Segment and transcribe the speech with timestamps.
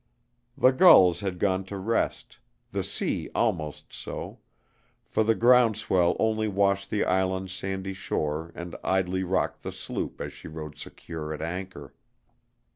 [0.57, 2.39] The gulls had gone to rest,
[2.71, 4.39] the sea almost so,
[5.05, 10.19] for the ground swell only washed the island's sandy shore and idly rocked the sloop
[10.19, 11.93] as she rode secure at anchor.